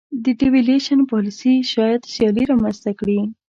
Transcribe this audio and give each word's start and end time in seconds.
د 0.23 0.25
devaluation 0.39 0.99
پالیسي 1.11 1.53
شاید 1.73 2.01
سیالي 2.13 2.43
رامنځته 2.51 2.91
کړي. 2.99 3.19